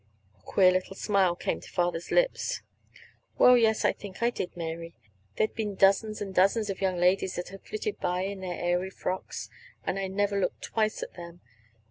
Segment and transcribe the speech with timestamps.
[0.35, 2.63] A queer little smile came to Father's lips.
[3.37, 4.95] "Well, yes, I think I did, Mary.
[5.35, 8.89] There'd been dozens and dozens of young ladies that had flitted by in their airy
[8.89, 9.47] frocks
[9.83, 11.41] and I never looked twice at them.